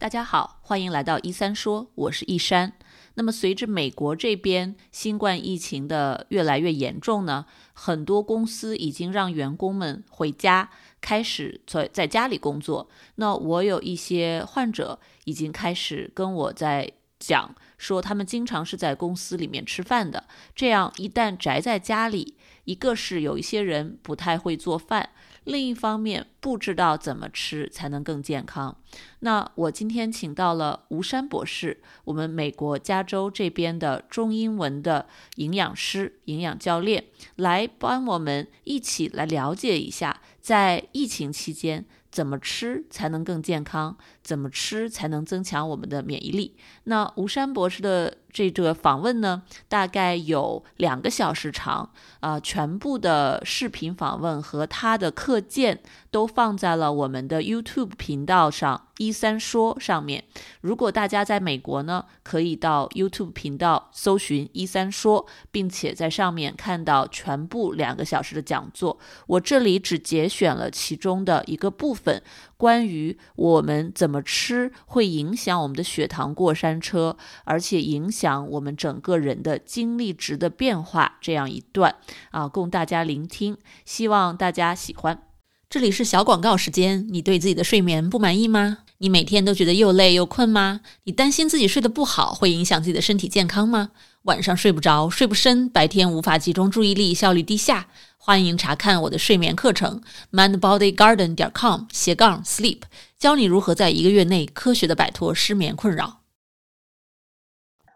[0.00, 2.72] 大家好，欢迎来到一三说，我是一山。
[3.16, 10.70] 那么，随着美国这边新冠疫情的越来越严重呢，很多公司已经让员工们回家，
[11.02, 12.88] 开始在在家里工作。
[13.16, 20.24] 那我有一些患者已经开始跟我在讲，说他们经常是在公司里面吃饭的，
[20.56, 25.10] 这样一旦宅在家里，一个是有一些人不太会做饭。
[25.50, 28.76] 另一方面，不知道怎么吃才能更健康。
[29.18, 37.04] 那我今天请到了吴山博士，我们美国加州这边的中英文的营养师、营养教练，
[37.34, 41.84] 来帮我们一起来了解一下，在疫情期间。
[42.10, 43.96] 怎么吃才能更健康？
[44.22, 46.56] 怎么吃才能增强我们的免疫力？
[46.84, 58.86] 那吴山博士的这个访问呢，大概有两个小时长啊，全部的视频访问和他的课件都放在了我们的 YouTube 频道上。
[58.98, 60.24] 一三说上面，
[60.60, 68.98] 如果大家在美国呢，可以到 YouTube 频道搜寻一三说，并且在上面看到全部两个小时的讲座。
[69.26, 72.22] 我这里只节选了其中的一个部分，
[72.60, 81.96] 关于我们怎么吃会影响我们的血糖过山车，而且影响我们整个人的精力值的变化这样一段
[82.32, 85.22] 啊，供大家聆听，希望大家喜欢。
[85.70, 88.80] 这里是小广告时间，你对自己的睡眠不满意吗？
[88.98, 90.82] 你每天都觉得又累又困吗？
[91.04, 93.92] 你担心自己睡得不好会影响自己的身体健康吗？
[94.24, 97.88] 晚上睡不着、睡不深，白天无法集中注意力，效率低下？
[98.18, 102.82] 欢迎查看我的睡眠课程，mindbodygarden 点 com 斜杠 sleep，
[103.18, 106.20] 教你如何在一个月内科学的摆脱失眠困扰。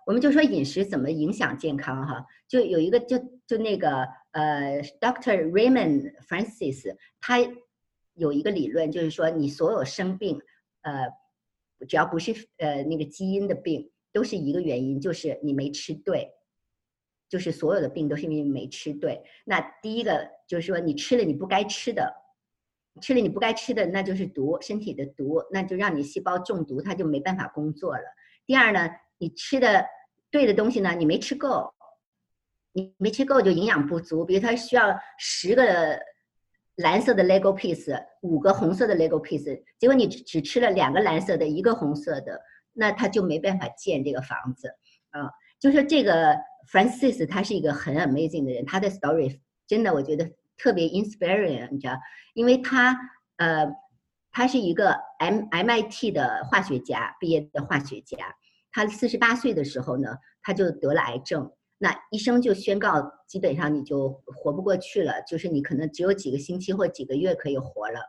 [0.07, 7.37] 我们就说饮食怎么影响健康哈，就有一个就就那个呃，Doctor Raymond Francis，他
[8.15, 10.41] 有一个理论，就是说你所有生病。
[10.81, 11.09] 呃，
[11.87, 16.33] 只要不是呃那个基因的病，都是一个原因，就是你没吃对，
[17.29, 19.23] 就是所有的病都是因为没吃对。
[19.45, 22.15] 那第一个就是说你吃了你不该吃的，
[23.03, 28.05] 吃了你不该吃的，那就是毒，身体的毒，那就让你细胞中毒，它就没办法工作了。
[28.47, 28.89] 第二呢，
[29.19, 29.85] 你吃的
[30.31, 31.75] 对的东西呢，你没吃够，
[32.73, 36.01] 你没吃够就营养不足，比如它需要十个。
[36.79, 42.43] 蓝色的 Lego piece，五个红色的 Lego piece，结果你只吃了两个蓝色的，一个红色的，
[42.75, 44.69] 那他就没办法建这个房子
[45.11, 45.31] 啊。
[45.59, 46.37] 就是这个
[46.71, 51.99] Francis，他是一个很 amazing 的人，他的 story 真的我觉得特别 inspiring，你知道，
[52.35, 52.99] 因为他
[53.37, 53.67] 呃，
[54.31, 58.19] 他是一个 M MIT 的化学家毕业的化学家，
[58.71, 61.51] 他四十八岁的时候呢，他就得了癌症。
[61.79, 68.01] 那医生就宣告，基本上你就活不过去了，就是你可能只有几个星期或几个月可以活了。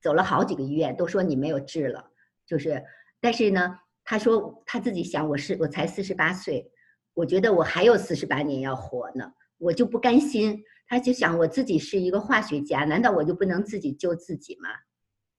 [0.00, 2.10] 走了好几个医院，都说你没有治了，
[2.46, 2.82] 就是，
[3.20, 6.70] 但是呢，他说他自己想，我是我才四十八岁，
[7.14, 10.62] 我觉得我还有四十八年要活呢，我就不甘心。
[10.86, 14.70] 他就想，我自己是一个化学家，难道我就不能自己救自己吗？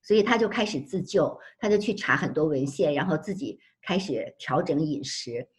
[0.02, 5.50] 所以他就开始自救，他就去查很多文献，然后自己开始调整饮食。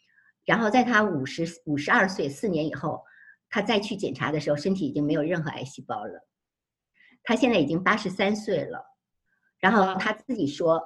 [0.47, 3.03] 然后在他五十五十二岁四年以后，
[3.50, 6.27] 他再去检查的时候，身体已经没有任何癌细胞了。
[7.22, 8.83] 他现在已经八十三岁了，
[9.59, 10.83] 然后他自己说，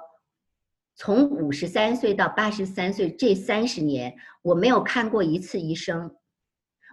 [0.97, 6.17] 从五十三岁到八十三岁这三十年，我没有看过一次医生，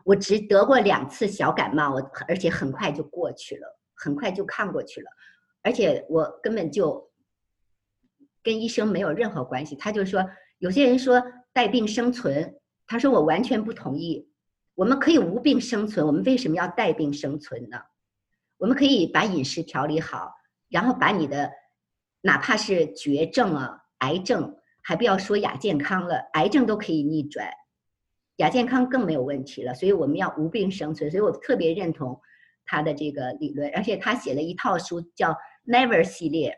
[0.06, 5.10] 我只得过两次小感冒，我而且很快就过去了，很快就看过去了，
[5.62, 7.10] 而且我根本就
[8.44, 9.76] 跟医生没有任何关系。
[9.76, 10.24] 他就说，
[10.60, 11.24] 有些人说。
[11.56, 12.56] 带病生存，
[12.88, 14.28] 他说我完全不同意。
[14.74, 17.80] 我们可以无病生存，我们为什么要带病生存呢？
[18.58, 20.34] 我们可以把饮食调理好，
[20.70, 21.52] 然后把你的
[22.22, 27.50] 哪怕是绝症啊、癌症，还不要说亚健康了，癌症都可以逆转，
[28.38, 29.74] 亚健康更没有问题了。
[29.74, 32.20] 所以我们要无病生存，所以我特别认同
[32.66, 35.34] 他的这个理论，而且他写了一套书叫
[35.66, 36.58] Never 系列，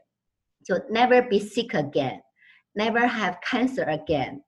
[0.63, 4.41] 就 Never be sick again，Never have cancer again。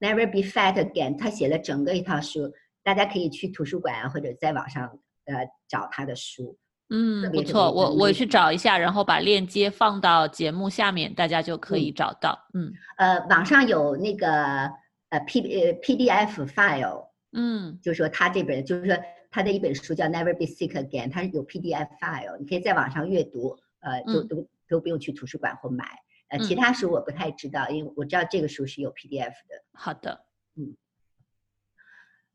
[0.00, 1.16] Never be fat again。
[1.18, 2.52] 他写了整个一套书，
[2.82, 4.88] 大家可以去图书馆啊，或者在网上
[5.26, 6.58] 呃找他的书。
[6.90, 12.38] 嗯，不错，我我去找一下，然后把链接放到节目下面，大家就可以找到。
[12.52, 14.70] 嗯，呃，网上有那个
[15.10, 17.08] 呃 P 呃 PDF file。
[17.32, 18.98] 嗯，就是说他这本就是说
[19.30, 25.84] 他的一本书叫 Never be sick again，它是有 PDF file，你可以在网上阅读，呃，都都都不用去图书馆或买。
[26.30, 29.62] 呃，其他书我不太知道，因为我知道这个书是有 PDF 的。
[29.74, 30.24] 好的，
[30.56, 30.74] 嗯，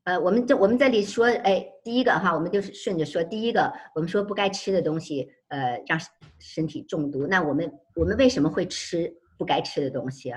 [0.06, 6.00] 呃，我们这我们这里说，哎，第一个哈，我们就是顺着说，第一个，我们说不该吃的东西，呃，让
[6.38, 7.26] 身体中毒。
[7.26, 9.12] 那我们我们为什么会吃？
[9.38, 10.32] 不该吃的东西，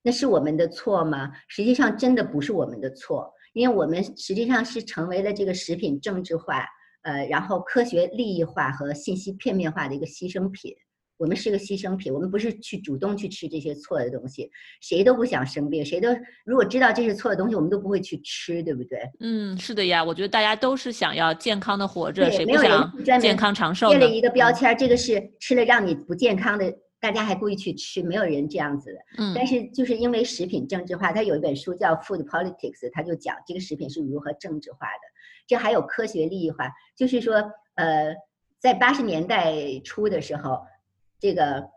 [0.00, 1.30] 那是我们的错吗？
[1.46, 6.64] 实际上真的不是我们的错，因为我们实际上是成为了这个食品政治化，
[7.02, 10.74] 呃，然后科学利益化和信息片面化的一个牺牲品。
[11.16, 14.50] 我们是个牺牲品，我们不是去主动去吃这些错的东西，
[14.80, 16.08] 谁都不想生病，谁都
[16.44, 18.98] 如果知道这是错的东西，我们都不会去吃，对不对？
[19.20, 23.88] 嗯，是的呀，我觉得大家都是想要健康的活着，谁不想健康长寿？
[23.90, 28.98] 贴了一个标签，这个是吃了让你不健康的，大家还故意去吃，没有人这样子的。
[29.18, 35.02] 嗯，但是就是因为食品政治化，他有一本书叫《Food Politics》，他就讲这个食品是如何政治化的。
[35.46, 37.34] 这还有科学利益化，就是说，
[37.76, 38.14] 呃，
[38.58, 40.58] 在八十年代初的时候。
[41.24, 41.70] 这个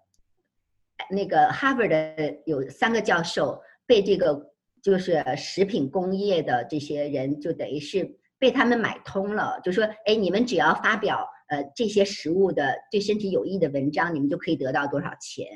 [1.10, 4.52] 那个哈佛的有三个教授被这个
[4.84, 15.48] 就是食品工业的这些人就等于是被他们买通了，就说哎，你们只要发表呃这些食物的对身体有益的文章，你们就可以得到多少钱，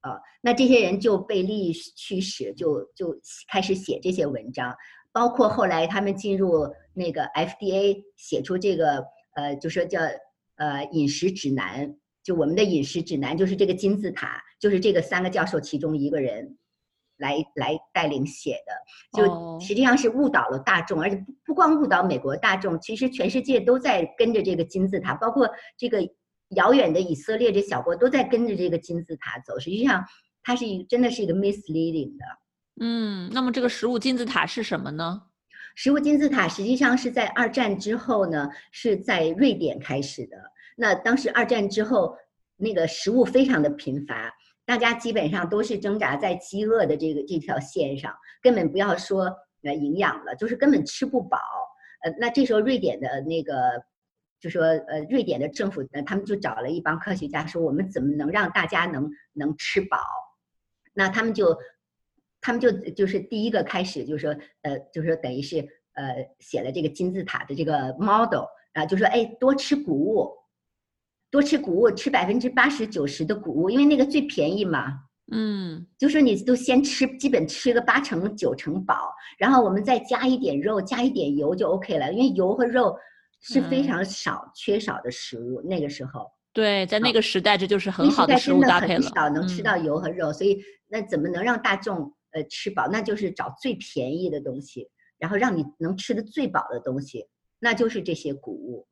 [0.00, 3.14] 啊，那这些人就被利益驱使，就就
[3.52, 4.74] 开始写这些文章，
[5.12, 10.00] 包括后来他们进入那个 FDA 写出这个呃就说叫
[10.56, 11.96] 呃饮食指南。
[12.22, 16.56] 就我们的饮食指南就是这个金字塔，就是这个三个教授其中一个人
[17.16, 26.00] 来来带领写的，就实际上是误导了大众，而且不不光误导美国大众，其实全世界都在跟着这个金字塔，包括这个
[26.56, 29.58] 遥远的以色列这小国都在跟着这个金字塔走。
[29.58, 30.04] 实际上，
[30.42, 32.24] 它是一真的是一个 misleading 的。
[32.80, 35.22] 嗯，那么这个食物金字塔是什么呢？
[35.76, 40.36] 食物金字塔实际上是在二战之后呢，是在瑞典开始的。
[40.80, 42.16] 那当时二战之后，
[42.56, 44.32] 那个食物非常的贫乏，
[44.64, 49.30] 大家基本上都是挣扎在饥饿的这个这条线上，根本不要说
[49.62, 51.38] 呃营养了，就是根本吃不饱。
[52.02, 53.52] 呃，那这时候瑞典的那个
[54.40, 59.98] 就说呃瑞典的政府呢，他们就找了一帮科学家说，我们怎么能让大家能能吃饱？
[60.94, 61.54] 那他们就
[62.40, 65.58] 他们就就是第一个开始就说呃就是说等于是
[65.92, 70.39] 呃写了这个金字塔的这个 model 啊，就说哎多吃谷物。
[71.30, 75.04] 多吃谷物，吃百分之八十九十的谷物，因为那个最便宜嘛。
[75.32, 82.12] 嗯，就说你都先吃，基本吃个八成九成饱，然后我们再加一点肉，加一点油就 OK 了。
[82.12, 82.96] 因为油和肉
[83.40, 85.62] 是非常少、缺少的食物。
[85.62, 89.02] 那个时候，对，在那个时代，这就是很好的食物搭配了。
[89.02, 92.88] 很少能吃到油和肉，所以那怎么能让大众呃吃饱？
[92.88, 97.24] 那就是找最便宜的东西，然后让你能吃的最饱的东西，
[97.60, 98.88] 那就是这些谷物。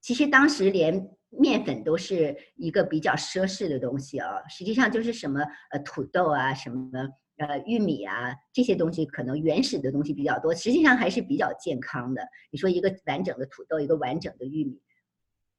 [0.00, 1.10] 其实当时连。
[1.30, 5.40] 面粉都是一个比较奢侈的东西啊，实际上就是什么
[5.70, 6.90] 呃土豆啊，什么
[7.38, 12.26] 呃玉米啊这些东西，可能原始的东西比较多，实际上还是比较健康的。
[12.50, 14.80] 你说一个完整的土豆，一个完整的玉米，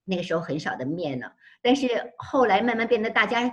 [0.05, 1.27] 那个时候很少的面呢，
[1.61, 1.87] 但是
[2.17, 3.49] 后来慢慢变得大家，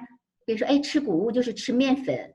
[0.46, 2.34] 比如说哎吃谷物就是吃面粉。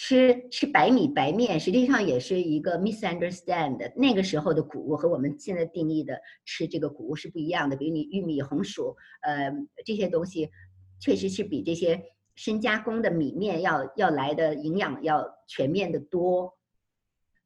[0.00, 3.92] 吃吃白米白面，实际上也是一个 misunderstand。
[3.96, 7.76] 那个时候的谷物和我们现在定义的吃这个谷物是不一样的。
[7.76, 9.52] 比如你玉米、红薯，呃，
[9.84, 10.48] 这些东西
[11.00, 12.00] 确实是比这些
[12.36, 16.56] 深加工的米面要要来的营养要全面的多，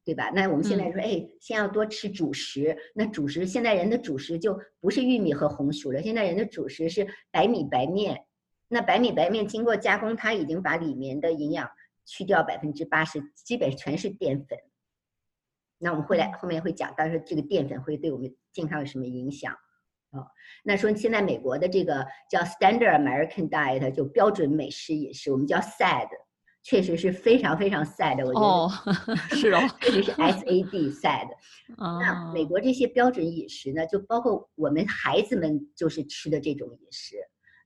[0.05, 0.29] 对吧？
[0.29, 2.77] 那我们现在说，哎，先要多吃主食。
[2.93, 8.25] 那主食现在人的主食就不是玉米和红薯了，现在人的主食是白米白面。
[8.67, 11.67] 那白米白面经过加工，它已经把里面的营养。
[12.05, 14.57] 去掉百分之八十，基本全是淀粉。
[15.77, 19.53] 那我们会来后面会讲，到时候这个淀粉会对我们健康有什么影响？
[20.11, 20.25] 哦，
[20.63, 26.07] 那说现在美国的这个叫 Standard American Diet，就标准美式饮食，我们叫 SAD，
[26.61, 28.25] 确实是非常非常 SAD。
[28.25, 31.27] 我觉得 是哦，确实是 SAD SAD。
[31.77, 37.15] 那美国这些标准饮食呢，就包括我们孩子们就是吃的这种饮食。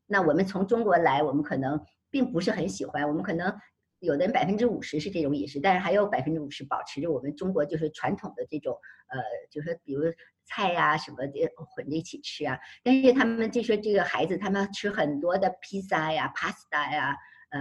[0.08, 3.54] 那我们从中国来，我们可能并不是很喜欢，我们可能。
[4.00, 8.78] 有的人百分之五十是这种饮食，但是还有百分之五十保持着我们中国就是传统的这种，
[9.08, 10.04] 呃，就是说比如
[10.46, 11.34] 菜呀什么的
[11.76, 12.60] 混在一起吃啊。
[12.84, 17.16] 但是他们就说这个孩子他们吃很多的披萨呀、pasta 呀、
[17.50, 17.60] 呃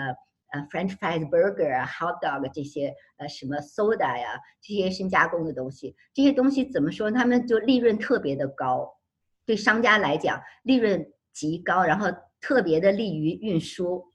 [0.53, 7.11] 呃 French fries、burger 啊、hot dog 这些呃什么 soda 呀这些深加工的东西，这些东西怎么说？
[7.11, 8.95] 他们就利润特别的高，
[9.47, 12.09] 对商家来讲利润极高，然后
[12.41, 14.13] 特别的利于运输。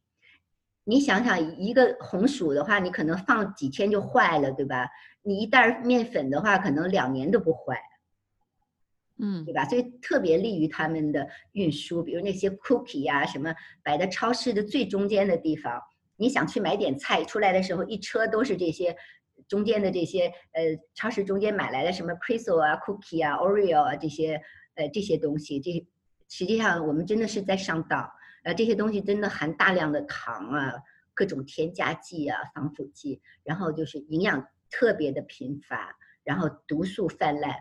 [0.91, 4.89] 你想想，一个红薯的话，你可能放几天就坏了，对吧？
[5.21, 7.81] 你一袋面粉的话，可能两年都不坏，
[9.17, 9.63] 嗯，对吧？
[9.63, 12.03] 所以特别利于他们的运输。
[12.03, 15.81] 比如那些 cookie 呀，什么摆在超市的最中间的地方，
[16.17, 18.93] 你想去买点菜，出来的时候一车都是这些
[19.47, 24.41] 中间的这些呃，超市中间买来的什么 pretzel 啊、cookie 啊、oreo 啊这些
[24.75, 25.71] 呃这些东西，这
[26.27, 28.11] 实际上我们真的是在上当。
[28.43, 30.73] 呃，这些东西真的含大量的糖啊，
[31.13, 37.55] 各种添加剂啊、防腐剂，然后就是营养特别的贫乏，然后毒素泛滥，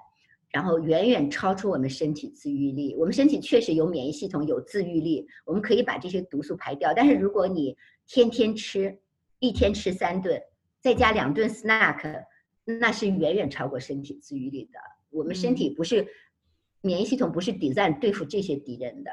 [0.50, 2.94] 然后远远超出我们身体自愈力。
[2.96, 6.94] 我们身体确实有免疫系统，有自愈力，我们可以把这些毒素排掉。
[6.94, 8.99] 但是如果你天天吃，
[9.38, 10.40] 一天吃三顿，
[10.80, 12.25] 再加两顿 snack，
[12.64, 14.78] 那是远远超过身体自愈力的。
[15.10, 16.06] 我们身体不是
[16.80, 19.10] 免疫系统不是 design 对付这些敌人的，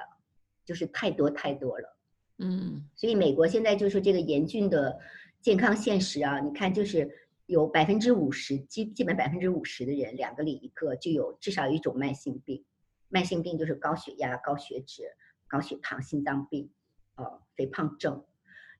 [0.68, 1.98] 就是太多太多了。
[2.40, 5.00] 嗯所以美国现在就是这个严峻的
[5.42, 7.10] 健康现实啊，你看就是
[7.46, 12.64] 有百分之五十，基基本百分之五十的人，两个里一个就有至少一种慢性病。
[13.08, 15.04] 慢性病就是高血压、高血脂、
[15.48, 16.70] 高血糖、心脏病，
[17.16, 18.22] 呃，肥胖症。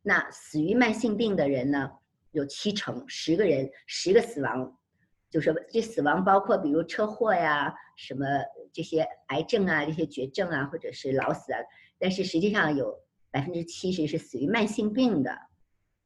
[0.02, 1.92] 那死于慢性病的人呢，
[2.32, 4.78] 有七成，十个人，十个死亡，
[5.38, 8.26] 就是说这死亡包括比如车祸呀，什么
[8.74, 11.60] 这些癌症啊，这些绝症啊，或者是老死啊，
[12.00, 12.92] 但是实际上有
[13.30, 15.30] 百分之七十是死于慢性病的。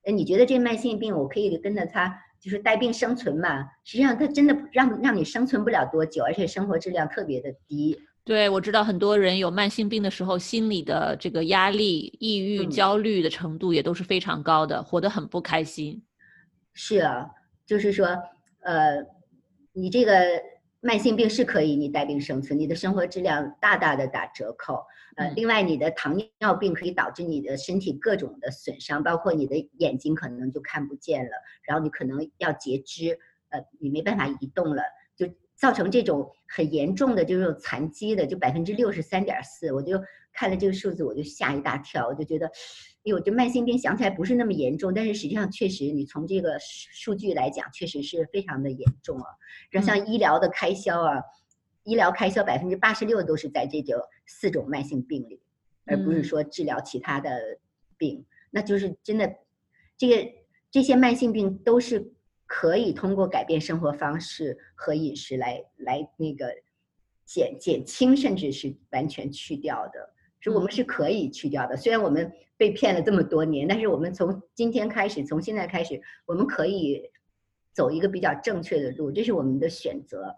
[0.04, 3.64] 哎，你觉得这慢性病我可以跟着它就是带病生存嘛？
[3.86, 7.98] 实际上它真的让让你生存不了多久，而且生活质量特别的低。
[8.26, 16.04] 对，我知道很多人有慢性病的时候，心理的这个压力、抑郁、嗯焦虑的程度也都是非常高的，活得很不开心。
[16.74, 17.30] 是啊，
[17.66, 18.08] 就是说，
[18.64, 19.04] 呃，
[19.74, 20.14] 你这个
[20.82, 24.84] 慢性病是可以你带病生存，你的生活质量大大的打折扣。
[25.16, 31.32] 呃，嗯另外你的糖尿病可以导致你的身体各种的损伤，包括你的眼睛可能就看不见了，
[31.64, 34.82] 然后你可能要截肢，呃，你没办法移动了，
[35.16, 39.72] 就造成这种很严重的这种残疾的，就百分之六十三点四。
[39.74, 40.02] 我就
[40.34, 42.52] 看了这个数字，我就吓一大跳，我就觉得，哎
[43.06, 49.26] 呦，这慢性病想起来不是那么严重，但是实际上确实，你从这个数数据来讲，确实是非常的严重啊。
[49.70, 51.22] 然后像医疗的开销啊，
[51.84, 55.42] 医疗开销百分之八十六都是在这种四种慢性病里，
[55.86, 57.60] 而不是嗯说治疗其他的
[57.98, 58.26] 病。
[58.52, 59.36] 那就是真的，
[59.98, 60.32] 这个
[60.70, 62.14] 这些慢性病都是
[62.46, 66.54] 可以通过改变生活方式和饮食来来那个
[67.26, 70.14] 减减轻，甚至是完全去掉的。
[70.42, 71.78] 是我们是可以去掉的。
[71.78, 77.02] 虽然我们被骗了这么多年，但是我们从今天开始，从现在开始，我们可以
[77.74, 80.36] 走一个比较正确的路，这是我们的选择。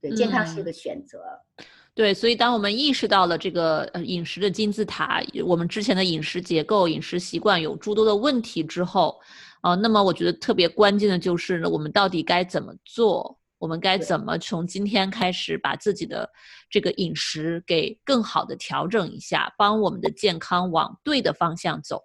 [0.00, 1.22] 对，健康是一嗯个选择。
[1.94, 9.20] 对，所以当我们意识到了这个呃饮食的金字塔，我们之前的饮食结构、饮食习惯有诸多的问题之后，
[9.60, 13.38] 啊、那么我觉得特别关键的就是呢，我们到底该怎么做？
[13.62, 16.28] 我们该怎么从今天开始把自己的
[16.68, 22.04] 这个饮食给更好的调整一下，帮我们的健康往对的方向走？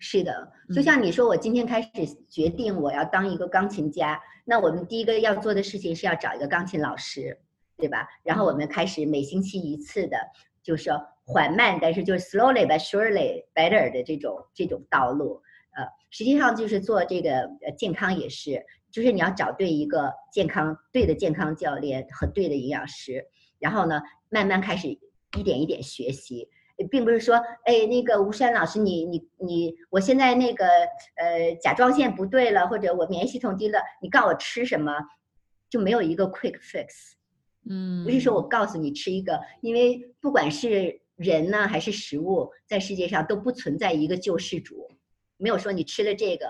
[0.00, 1.90] 是的，就嗯像你说，我今天开始
[2.28, 7.38] 决定我要当一个钢琴家，那我们第一个要做的事情是要找一个钢琴老师，
[7.76, 8.08] 对吧？
[8.24, 10.16] 然后我们开始每星期一次的，
[10.60, 15.40] 就是说缓慢，但是就是 slowly but surely better 的这种这种道路。
[15.76, 23.26] 呃，实际上就是做这个呃健康也是，就是你要找对一个健康对的健康教练和对的营养师，
[23.58, 26.48] 然后呢，慢慢开始一点一点学习。
[26.76, 27.34] 呃并不是说，
[27.64, 30.66] 哎，那个吴山老师，你你你，我现在那个
[31.16, 34.92] 呃甲状腺不对了，或者我免疫系统低了，你告诉我吃什么，
[35.68, 36.86] 就没有一个 quick fix。
[37.68, 44.88] 嗯，不是说我告诉你吃一个，因为不管是人呢还是食物，在世界上都不存在一个救世主，
[45.36, 46.46] 没有说你吃了这个，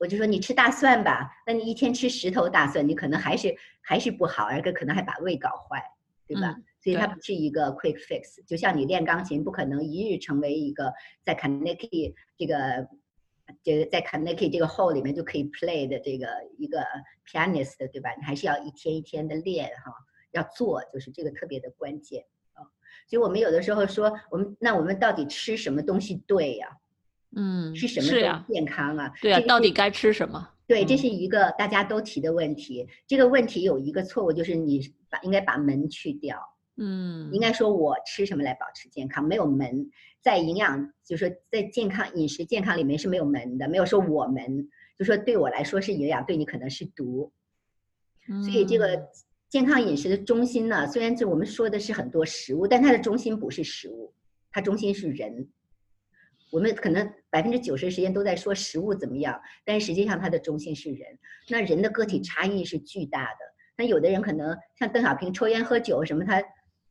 [0.00, 5.82] 我就说你吃大蒜吧，那你一天吃十头大蒜，你可能还是还是不好，而且可能还把胃搞坏，
[6.26, 6.50] 对吧？
[6.50, 10.92] 嗯所以它不是一个 quick fix，就像你练钢琴，不可能一日成为一个
[11.24, 12.86] 在 Carnegie 这个
[13.62, 16.26] 这个在 Carnegie 这个 hall 里面就可以 play 的这个
[16.58, 16.84] 一个
[17.26, 18.10] pianist，对吧？
[18.18, 19.94] 你还是要一天一天的练哈，
[20.32, 22.68] 要做，就是这个特别的关键啊。
[23.08, 26.68] 所以我们有的时候说，我们那我们到底吃什么东西对呀、
[27.36, 29.12] 嗯，是什么健康啊？
[29.20, 30.48] 对呀、这到底该吃什么？
[30.66, 32.88] 对，这嗯是一个大家都提的问题。
[33.06, 36.38] 这个问题有一个错误，就是你把应该把门去掉。
[36.76, 39.88] 嗯，应该说我吃什么来保持健康，没有门，
[40.20, 47.32] 在营养，就是说在健康饮食健康里面是没有门的，没有说我们，就说对我来说是营养，对你可能是毒。
[48.26, 49.08] 所以这嗯个
[49.48, 54.12] 健康饮食的中心呢，虽然就我们说的是很多食物，但它的中心不是食物，
[54.50, 55.46] 它中心是人。
[56.54, 61.18] 我们可能百分之九十时间都在说食物怎么样，但实际上它的中心是人。
[61.48, 63.38] 那人的个体差异是巨大的。
[63.76, 66.40] 那有的人可能像邓小平抽烟喝酒什么，他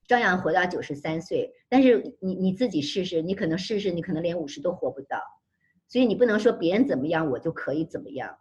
[0.06, 1.50] 照样活到九十三岁。
[1.70, 5.18] 但是你你自己试试，你可能试试，你可能连五十都活不到。
[5.88, 8.36] 所以你不能说别人怎么样，我就可以怎么样。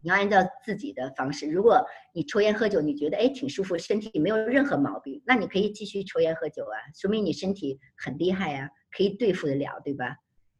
[0.00, 1.46] 你要按照自己的方式。
[1.46, 1.84] 如果
[2.14, 10.16] 你抽烟喝酒，你觉得哎挺舒服，身体没有任何毛病，那你可以继续抽烟喝酒啊，说明你身体很厉害啊，可以对付得了，对吧？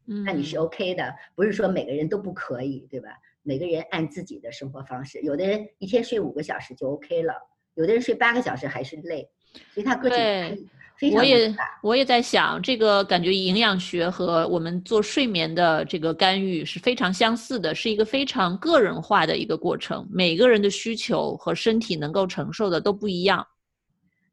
[0.06, 3.08] 嗯，那你是 OK 的，不是说每个人都不可以，对吧？
[3.42, 7.34] 每个人按自己的生活方式，有的人一天睡五个小时就 OK 了，
[7.74, 9.28] 有的人睡八个小时还是累，
[9.72, 11.54] 所以他个体差异非常我也。
[11.82, 23.46] 我也在想，这个感觉营养学和我们做睡眠的这个干预是非常相似的，是一个非常个人化的一个过程，每个人的需求和身体能够承受的都不一样。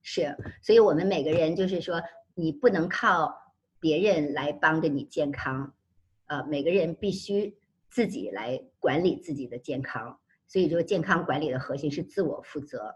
[0.02, 2.02] 是，所以我们每个人就是说，
[2.34, 3.32] 你不能靠
[3.84, 5.74] 别人来帮着你健康，
[6.28, 7.58] 呃，每个人必须
[7.90, 10.18] 自己来管理自己的健康。
[10.48, 12.96] 所以，说健康管理的核心是自我负责。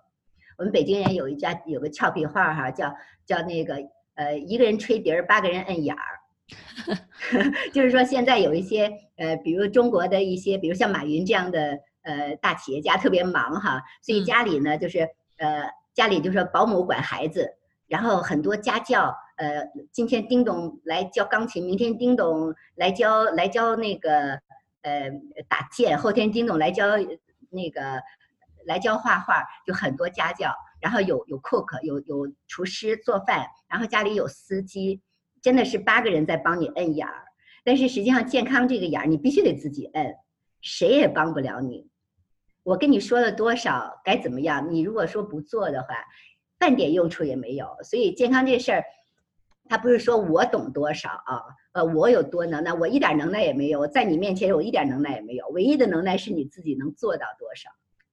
[0.57, 3.75] 我们北京人有一家有个俏皮话哈，叫叫那个
[4.15, 6.01] 呃，一个人吹笛儿，八个人摁眼儿。
[7.73, 14.99] 就是说，现在有一些呃，比如中国的一些，比如像马云这样的呃大企业家特别忙哈，所以嗯家里呢就是
[15.37, 24.31] 呃家里就说保姆管孩子，然后很多家教，呃，今天丁董来教钢琴，明天丁董来教来教那个
[24.81, 25.11] 呃
[25.47, 26.85] 打剑，后天丁董来教
[27.51, 28.01] 那个
[28.65, 30.51] 来教画画，就很多家教，
[30.81, 35.01] 然后有有 cook，有有厨师做饭，然后家里有司机，
[35.41, 37.23] 真的是八个人在帮你摁眼儿。
[37.63, 40.15] 但是实际上健康这个眼儿你必须得自己摁，
[40.61, 41.87] 谁也帮不了你。
[42.63, 45.89] 我跟你说了多少该怎么样，你如果说不做的话，
[46.57, 47.77] 半点用处也没有。
[47.83, 48.83] 所以健康这事儿，
[49.69, 51.41] 他不是说我懂多少啊，
[51.73, 57.69] 呃，我有多能耐，我一点能耐也没有，在你面前我一点能耐也没有，唯一的能耐是你自己能做到多少。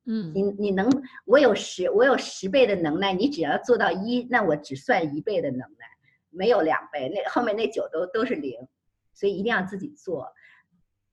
[0.06, 0.86] 嗯你你能，
[1.24, 5.86] 我有十，我有十倍的能耐，你只要做到一，那我只算一倍的能耐，
[6.28, 8.52] 没有两倍，那后面那九都都是零，
[9.14, 10.30] 所以一定要自己做。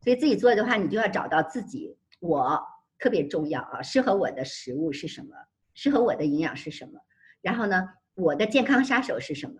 [0.04, 2.62] 所以自己做的话，你就要找到自己，我
[3.00, 5.36] 特别重要啊，适合我的食物是什么，
[5.74, 7.00] 适合我的营养是什么，
[7.42, 9.56] 然后呢，我的健康杀手是什么？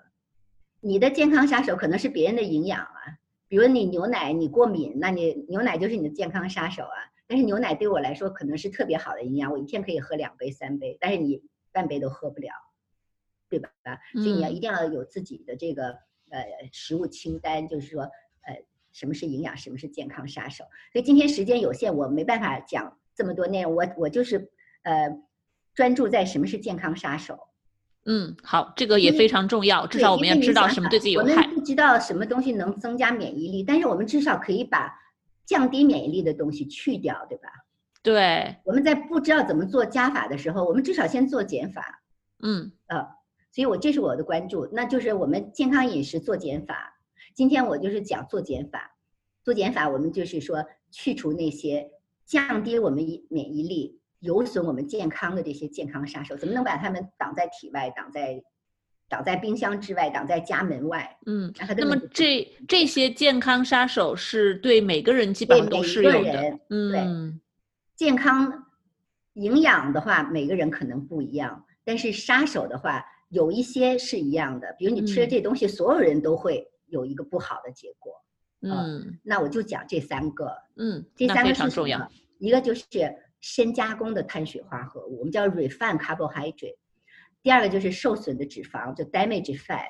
[0.82, 6.98] 你的健康杀手可能是别人的营养啊，比如你牛奶你过敏，那你牛奶就是你的健康杀手啊。
[7.28, 12.50] 但是牛奶对我来说可能是特别好的营养，我一天可以喝两杯三杯，但是你半杯都喝不了，
[13.48, 13.70] 对吧？
[14.14, 15.92] 所以你要嗯一定要有自己的这个
[16.30, 20.66] 呃食物清单，就是说呃什么是营养，什么是健康杀手。
[20.92, 24.52] 所以今天时间有限，我没办法讲这么多内容，我我就是
[24.82, 25.16] 呃
[25.74, 27.40] 专注在什么是健康杀手。
[28.06, 31.56] 嗯，好，这个也非常重要，至少我们要知道什么对自己有害我害们。
[31.56, 34.92] 不知道什么东西能增加免疫力，但是我们至少可以把
[35.46, 37.50] 降低免疫力的东西去掉，对吧？
[38.04, 42.02] 对，我们在不知道怎么做加法的时候，我们至少先做减法。
[42.42, 43.08] 嗯呃，
[43.52, 47.00] 所以我这是我的关注，那就是我们健康饮食做减法。
[47.36, 48.98] 今天我就是讲做减法，
[49.44, 51.92] 做减法我们就是说去除那些
[52.26, 58.42] 降低我们免疫力、有损我们健康的这些健康杀手，怎么能把他们挡在体外、挡在
[59.10, 61.18] 挡在冰箱之外、挡在家门外？
[61.26, 61.54] 嗯。
[61.76, 66.60] 那么这这些健康杀手是对每个人基本上都对每个适用的人。
[66.70, 67.42] 嗯
[67.96, 68.66] 健康
[69.34, 74.76] 营养的话，每个人可能不一样，但是杀手的话，有一些是一样的。
[74.78, 78.14] 比如你吃了嗯这东西，所有人都会有一个不好的结果。
[78.62, 82.08] 嗯那我就讲这三个，嗯，这三个是什么常重要。？
[82.38, 82.86] 一个就是
[83.42, 86.78] 深加工的碳水化合物，我们叫 refined carbohydrate；
[87.42, 89.88] 第二个就是受损的脂肪，就 damage fat；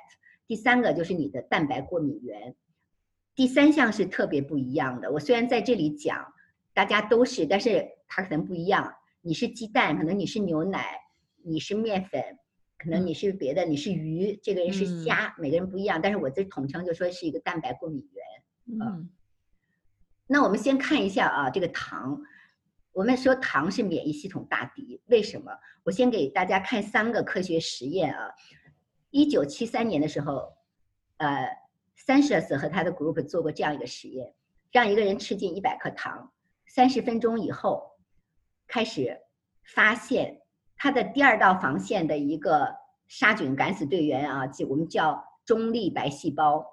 [0.48, 2.56] 第三个就是你的蛋白过敏源。
[3.36, 5.12] 第三项是特别不一样的。
[5.12, 6.34] 我虽然在这里讲，
[6.74, 8.94] 大家都是，但是它可能不一样。
[9.22, 10.98] 你是鸡蛋，可能你是牛奶，
[11.44, 12.22] 你是面粉，
[12.78, 16.00] 可能嗯你是别的，你是鱼，这个人是嗯虾，每个人不一样。
[16.02, 18.82] 但是我这统称就说是一个蛋白过敏源。
[18.82, 19.10] 嗯
[20.28, 22.22] 那我们先看一下啊，这个糖，
[22.94, 25.52] 我们说糖是免疫系统大敌，为什么？
[25.84, 28.30] 我先给大家看三个科学实验啊。
[29.10, 30.54] 一九七三年的时候，
[31.18, 31.48] 呃
[31.96, 34.34] s a n c h e z 和他的 group 做过这样一个实验，
[34.72, 36.32] 让一个人吃进一百克糖，
[36.68, 37.92] 三十分钟以后，
[38.68, 39.20] 开始
[39.64, 40.42] 发现
[40.76, 42.76] 他的第二道防线的一个
[43.08, 46.66] 杀菌敢死队员啊，就我们叫中立白细胞，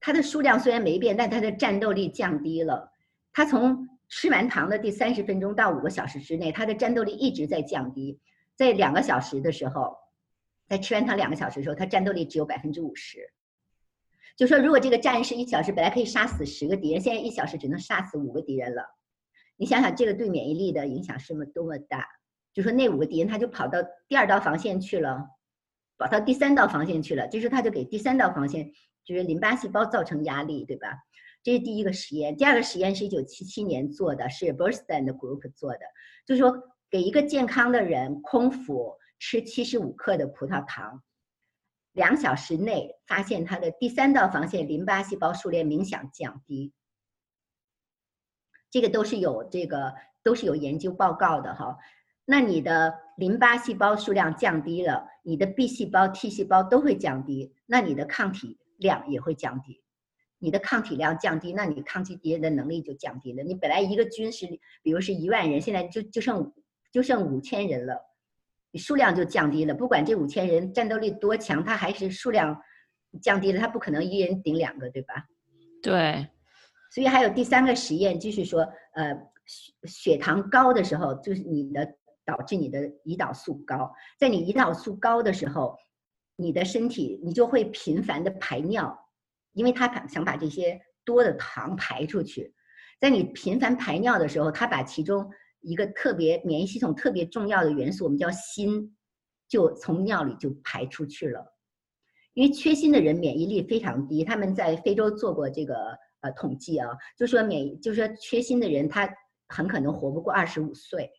[0.00, 2.92] 它的数量虽然没变，但它的战斗力降低了。
[3.32, 8.20] 它从吃完糖的第三十分钟到五个小时之内，它的战斗力一直在降低。
[8.54, 9.96] 在两个小时的时候，
[10.68, 13.30] 在吃完糖两个小时的时候，它战斗力只有百分之五十。
[14.36, 18.84] 就说如果这个战士一小时本来可以杀死十个敌人，现在一小时只能杀死五个敌人了。
[19.56, 22.06] 你想想，这个对免疫力的影响是么多么大？
[22.52, 25.26] 就说那五个敌人他就跑到第二道防线去了，
[25.98, 28.70] 跑到第三道防线去了，就是他就给第三道防线
[29.04, 30.88] 就是淋巴细胞造成压力，对吧？
[31.46, 32.36] 这是第一个实验。
[32.36, 35.78] 第二个实验是一九七七年做的，是 Bernstein 的 group 做的，
[36.26, 41.04] 就是说给一个健康的人空腹吃七十五克的葡萄糖，
[41.92, 46.72] 两小时内发现他的第三道防线淋巴细胞数量明显降低。
[48.68, 51.78] 这个都是有这个都是有研究报告的哈。
[52.24, 59.80] 那你的淋巴细胞数量降低了，你的 B 细胞、T 细胞都会降低，那你的抗体量也会降低。
[60.38, 63.42] 你的抗体量降低，那你抗击敌人的能力就降低了。
[63.42, 64.46] 你本来一个军是，
[64.82, 66.52] 比如是一万人，现在就就剩
[66.92, 67.98] 就剩五千人了，
[68.70, 69.74] 你数量就降低了。
[69.74, 72.60] 不管这五千人战斗力多强，他还是数量
[73.22, 75.26] 降低了，他不可能一人顶两个，对吧？
[75.82, 76.28] 对。
[76.90, 78.60] 所以还有第三个实验，就是说，
[78.94, 79.14] 呃，
[79.46, 81.94] 血血糖高的时候，就是你的
[82.24, 85.76] 导致你的胰岛素高，在你胰岛素高的时候，
[86.36, 89.05] 你的身体你就会频繁的排尿。
[89.56, 92.54] 因为他想把这些多的糖排出去，
[93.00, 95.30] 在你频繁排尿的时候，他把其中
[95.62, 98.92] 一个特别免疫系统特别重要的元素，我们叫锌，
[99.48, 101.42] 就从尿里就排出去了。
[102.34, 105.74] 因为缺锌的人免疫力非常低，他们在非洲做过这个
[106.20, 109.08] 呃统计啊，就说免就说缺锌的人他
[109.48, 111.10] 很可能活不过二十五岁，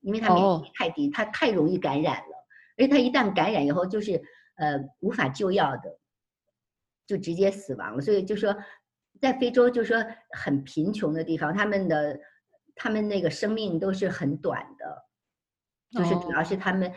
[0.00, 2.36] 因为他免疫力太低，他太容易感染了，
[2.76, 4.22] 而且他一旦感染以后就是
[4.56, 5.98] 呃无法救药的。
[7.06, 8.54] 就直接死亡了，所以就说，
[9.20, 9.96] 在非洲，就说
[10.30, 12.18] 很贫穷的地方，他们的
[12.74, 15.04] 他们那个生命都是很短的，
[15.92, 16.92] 就是主要是他们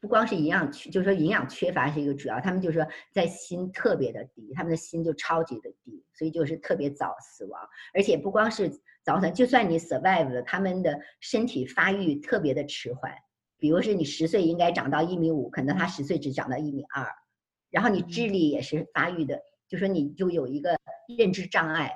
[0.00, 7.60] 不光是营养缺，就是说营养缺乏是一个主要，他们就说在心特别的低，他们的心就超级的低，所以就是特别早死亡，
[7.94, 8.68] 而且不光是
[9.04, 13.14] 早死，就算你 survive 了，他们的身体发育特别的迟缓，
[13.58, 17.06] 比如是你十岁应该长到一米五，可能他十岁只长到一米二，
[17.70, 19.40] 然后你智力也是发育的。
[19.72, 20.76] 就说你就有一个
[21.16, 21.90] 认知障碍，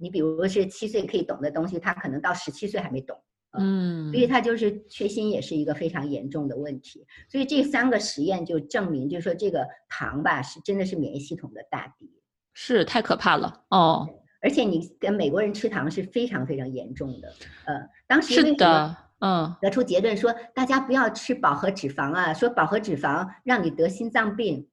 [0.00, 3.16] 你比如是七岁可以懂的东西，他可能到十七岁还没懂，
[3.56, 7.06] 嗯，所以他就是缺锌也是一个非常严重的问题。
[7.28, 12.10] 所以这三个实验就证明，就是说这个糖吧是真的是免疫系统的大敌，
[12.52, 14.08] 是太可怕了哦。
[14.40, 17.28] 而且你跟美国人吃糖是非常非常严重的，
[17.66, 24.68] 呃，当时是的，嗯，得出结论说大家不要吃饱和脂肪啊，说饱和脂肪让你得心脏病。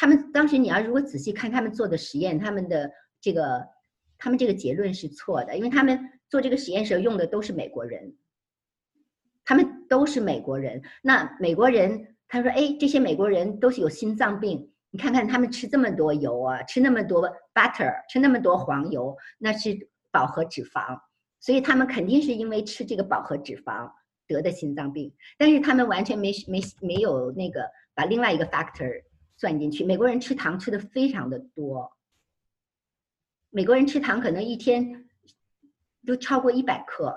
[0.00, 2.88] 他们当时，你要如果仔细看他们做的实验，他们的
[3.20, 3.66] 这个，
[4.16, 8.14] 他们这个结论是错的，因为他们做这个实验时候用的都是美国人，
[9.44, 10.80] 他们都是美国人。
[11.02, 19.76] 那美国人他说：“哎，这些美国人都是有心脏病，你看看他们吃这么多油啊，吃那么多 butter，吃那么多黄油，那是
[20.12, 20.96] 饱和脂肪，
[21.40, 23.90] 所以他们肯定是因为吃这个饱和脂肪
[24.28, 25.12] 得的心脏病。
[25.36, 28.88] 但是他们完全没没没有那个把另外一个 factor。”
[29.38, 31.90] 算进去，美国人吃糖吃的非常的多。
[33.50, 35.06] 美国人吃糖可能一天
[36.04, 37.16] 都超过一百克，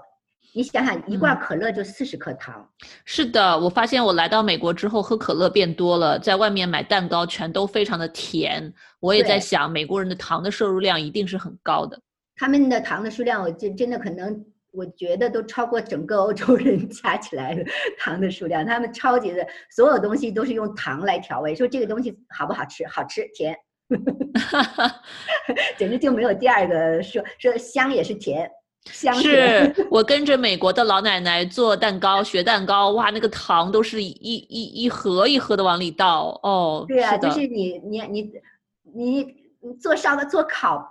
[0.54, 2.72] 你想想，一罐可乐就四十克糖。
[3.06, 8.72] 是的，我发现我来到美国之后，喝可乐变多了，在外面买蛋糕全都非常的甜。
[9.00, 12.00] 我也在想，美国人的糖的摄入量一定是很高的。
[12.36, 14.46] 他们的糖的数量，我真真的可能。
[14.72, 17.64] 我觉得都超过整个欧洲人 加起来的
[18.00, 21.54] 糖的数量，他们超级的，所有东西都是用糖来调味。
[21.54, 22.86] 说这个东西好不好吃？
[22.88, 23.56] 好吃，甜，
[25.78, 27.04] 简直就没有第二个。
[27.04, 28.50] 说说香也是甜，
[28.86, 36.40] 香是我跟着美国的老奶奶做蛋糕学蛋糕，哇，那个糖都是一一一盒一盒的往里倒。
[36.44, 38.32] 哦，对啊，就是你你你
[38.94, 40.88] 你做烧的做烤。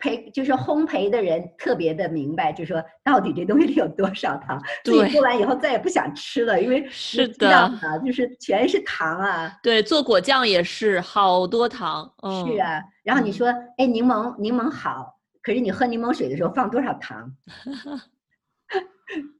[0.00, 7.70] 培就是烘焙的人特别的明白，就说到底这东西里有多少糖，自己做完以后再也不想吃了，因为是的，
[8.04, 9.56] 就是全是糖啊。
[9.62, 12.12] 对，做果酱也是好多糖。
[12.46, 17.36] 是啊，然后你说，哎，柠檬柠檬好，可是你喝柠檬水的时候放多少糖？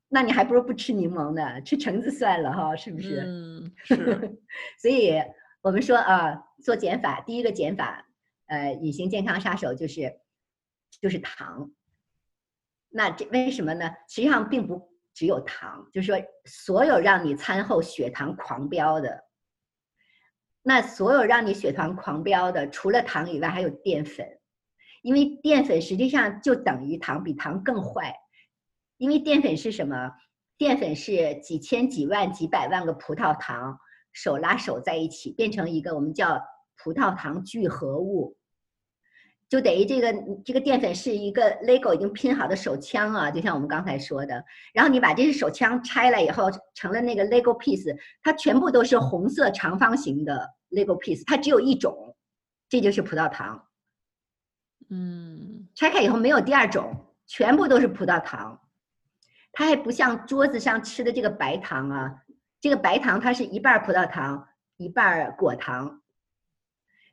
[0.09, 3.23] 那你还不如不吃柠檬呢，吃橙子算了哈，是不是？
[3.27, 4.39] 嗯， 是。
[4.79, 5.21] 所以
[5.63, 8.07] 我们说啊，做减法，第一个减法，
[8.47, 10.20] 呃，隐形健康杀手就是。
[11.01, 11.71] 就是糖，
[12.89, 13.89] 那这为什么呢？
[14.09, 19.25] 实际上并不只有糖，就是说所有让你餐后血糖狂飙的，
[20.63, 24.27] 那所有让你血糖狂飙的，除了糖以外，还有淀粉，
[25.03, 28.15] 因为淀粉实际上就等于糖，比糖更坏。
[28.99, 30.13] 因为淀粉是什么？
[30.59, 33.79] 淀粉是几千、几万、几百万个葡萄糖
[34.13, 36.39] 手拉手在一起，变成一个我们叫
[36.77, 38.37] 葡萄糖聚合物。
[39.51, 44.45] 就等于这个这个淀粉是一个 LEGO 已经拼好的手枪啊，就像我们刚才说的。
[44.73, 52.15] 然后你把这个手枪拆了以后，成了那个 LEGO piece，它全部都是红色长方形的 LEGO piece，它只有一种，
[52.69, 53.67] 这就是葡萄糖。
[54.89, 56.95] 嗯，拆开以后没有第二种，
[57.27, 58.61] 全部都是葡萄糖。
[59.51, 62.23] 它还不像桌子上吃的这个白糖啊，
[62.61, 66.01] 这个白糖它是一半葡萄糖，一半果糖，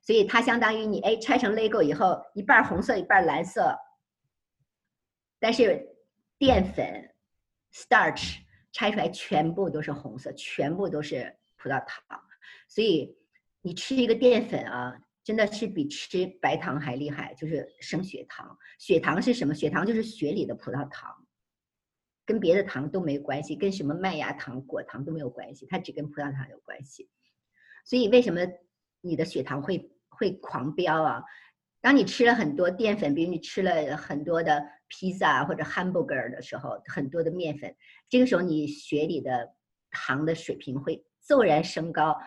[0.07, 3.77] 所以它相当于你哎拆成 Lego 以后，一半红色一半蓝色，
[5.37, 5.85] 但是
[6.37, 7.13] 淀粉
[7.73, 8.37] starch
[8.71, 12.17] 拆出来全部都是红色，全部都是葡萄糖，
[12.69, 13.17] 所以
[13.61, 18.57] 你吃一个淀粉啊，真的是比吃白糖还厉害，就是升血糖。
[18.79, 19.53] 血糖是什么？
[19.53, 21.27] 血糖就是血里的葡萄糖，
[22.25, 27.09] 跟别的糖都没关系，跟什么麦芽糖、果糖都没有关系，它只跟葡萄糖有关系。
[27.83, 28.39] 所以为什么
[29.01, 31.23] 你的血糖会会狂飙啊？
[31.79, 37.73] 当你吃了很多淀粉，比如你吃了很多的披萨或者 hamburger 的时候，很多的面粉，
[38.09, 39.53] 这个时候你血里的
[39.91, 42.17] 糖的水平会骤然升高，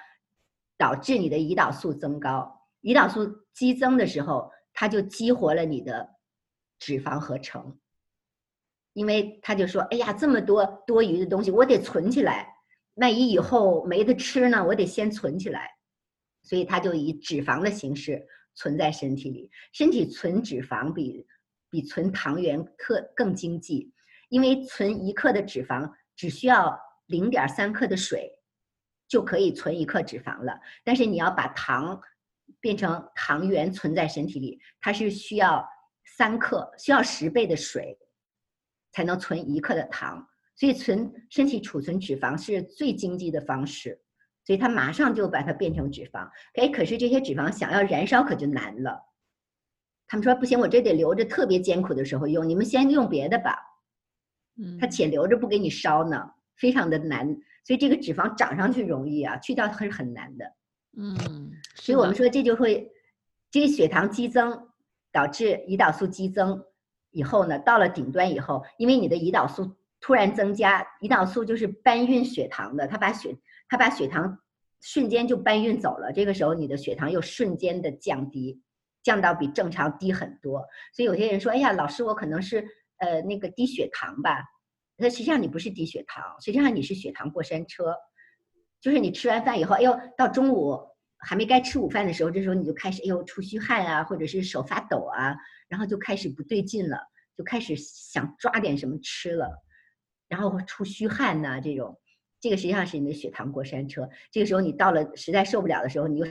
[0.79, 2.51] 导致你的胰岛素增高。
[2.83, 6.09] 胰岛素激增的时候，它就激活了你的
[6.79, 7.79] 脂肪合成，
[8.95, 12.49] 因为他就说：“哎呀，这么多多余的东西，我得存起来。”
[12.97, 14.65] 万一以后没得吃呢？
[14.65, 15.71] 我得先存起来，
[16.43, 19.51] 所以它就以脂肪的形式存在身体里。
[19.73, 21.27] 身体存脂肪比
[21.71, 23.93] 比存糖原克更经济，
[24.29, 28.31] 因为存一克的脂肪只需要零点三克的水
[29.09, 30.59] 就可以存一克脂肪了。
[30.85, 32.01] 但是你要把糖
[32.61, 35.65] 变成糖原存在身体里，它是需要
[36.17, 37.97] 三克，需要十倍的水
[38.93, 40.27] 才能存一克的糖。
[40.57, 43.99] 所以存身体储存脂肪是最经济的方式，
[44.51, 46.29] 所以它马上就把它变成脂肪。
[46.55, 49.01] 哎，可是这些脂肪想要燃烧可就难了。
[50.09, 53.57] 他们说不行，我这得留着特别艰苦的时候用，你们先用别的吧。
[54.61, 57.29] 嗯，它且留着不给你烧呢，非常的难。
[57.65, 60.45] 所以这个脂肪长上去容易啊，去掉它是很难的。
[60.99, 62.91] 嗯，所以我们说这就会，
[63.53, 64.67] 这血糖激增
[65.13, 66.61] 导致胰岛素激增
[67.13, 69.77] 以后呢，到了顶端以后，因为你的胰岛素。
[70.01, 73.37] 突然增加，胰岛素就是搬运血糖的，它把血
[73.69, 74.39] 它把血糖
[74.81, 76.13] 瞬间就搬运走了。
[76.13, 78.63] 这个时候你的血糖又瞬间的降低，
[79.03, 80.67] 降到比正常低很多。
[80.95, 82.67] 所以有些人说：“哎呀，老师，我可能是
[82.99, 84.43] 呃那个低血糖吧？”
[84.97, 87.95] 那实际上你不是低血糖，实际上你是血糖过山车。
[88.81, 90.79] 就是你吃完饭以后，哎呦，到中午
[91.19, 95.37] 还没该吃午饭的时候，这时候你就开始哎呦出虚汗啊，或者是手发抖啊，
[95.69, 96.99] 然后就开始不对劲了，
[97.37, 99.51] 就开始想抓点什么吃了。
[100.31, 102.01] 然后会出虚汗呐，这种，
[102.41, 104.09] 这个实际上是你的血糖过山车。
[104.31, 106.27] 这个时候你到了实在受不了的时候，你又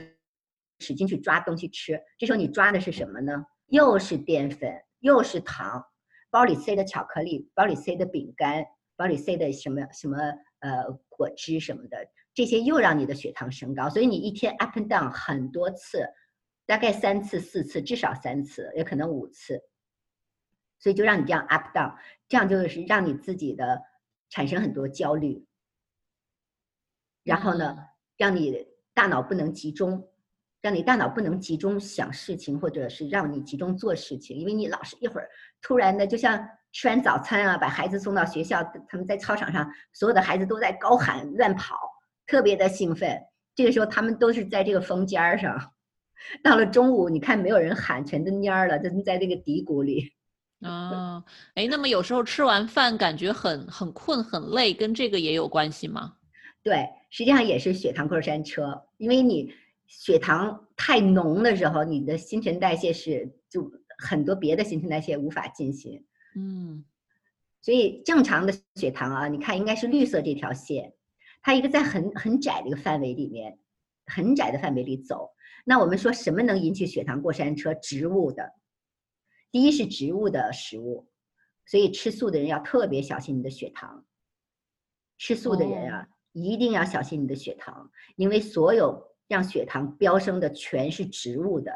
[0.78, 2.00] 使劲去抓东西吃。
[2.16, 3.44] 这时候你抓的是什么呢？
[3.66, 5.84] 又是淀粉，又是糖，
[6.30, 8.64] 包里塞的巧克力，包里塞的饼干，
[8.96, 10.16] 包里塞的什么什么
[10.60, 11.98] 呃果汁什么的，
[12.32, 13.90] 这些又让你的血糖升高。
[13.90, 16.08] 所以你一天 up and down 很多次，
[16.64, 19.60] 大概三次四次，至少三次，也可能五次。
[20.78, 21.94] 所以就让你这样 up down，
[22.26, 23.89] 这样就是让你自己的。
[24.30, 25.44] 产生很多焦虑，
[27.24, 27.76] 然后呢，
[28.16, 30.08] 让你大脑不能集中，
[30.62, 35.28] 让你大脑不能集中想事情，或者是让你集中做事情，因为你老是一会儿
[35.60, 41.76] 突然的，就像吃完早餐啊，把孩子送到学校，他们在操场上，所有的孩子都在高喊乱跑，
[42.26, 43.20] 特别的兴奋。
[43.54, 45.72] 这个时候他们都是在这个风尖儿上，
[46.42, 50.12] 到了中午，你看没有人喊，全都蔫儿了，都在那个低谷里。
[50.60, 56.14] 哦，哎，那么有时候吃完饭感觉很很困很累，跟这个也有关系吗？
[56.62, 59.50] 对，实际上也是血糖过山车，因为你
[59.86, 66.04] 血糖太浓的时候，你的新陈代谢是就很多别的新陈代谢无法进行。
[66.36, 66.84] 嗯，
[67.62, 70.92] 所以正常的血糖啊，你看应该是绿色这条线，
[71.40, 73.58] 它一个在很很窄的一个范围里面，
[74.06, 75.30] 很窄的范围里走。
[75.64, 77.72] 那我们说什么能引起血糖过山车？
[77.72, 78.59] 植物的。
[79.50, 81.08] 第一是植物的食物，
[81.66, 84.06] 所以吃素的人要特别小心你的血糖。
[85.18, 91.72] 吃素的人啊，一定要小心你的血糖，因为所有让血糖飙升的全是植物的。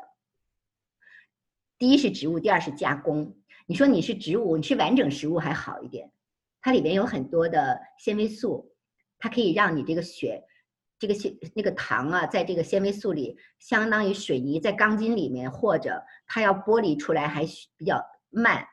[1.77, 3.37] 第一是植物，第二是加工。
[3.67, 6.11] 你说你是植物，你吃完整食物还好一点，
[6.61, 8.75] 它里边有很多的纤维素，
[9.19, 10.43] 它可以让你这个血。
[10.99, 17.45] 这个纤那个糖啊，在这个纤维素里，相当于水泥在钢筋里面，或者它要剥离出来还
[17.77, 18.65] 比较慢，